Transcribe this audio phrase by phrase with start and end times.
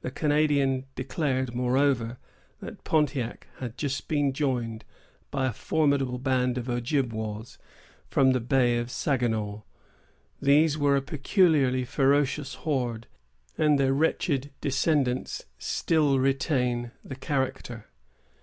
[0.00, 2.16] The Canadian declared, moreover,
[2.60, 4.86] that Pontiac had just been joined
[5.30, 7.58] by a formidable band of Ojibwas,
[8.08, 9.60] from the Bay of Saginaw.
[10.40, 13.06] These were a peculiarly ferocious horde,
[13.58, 17.84] and their wretched descendants still retain the character.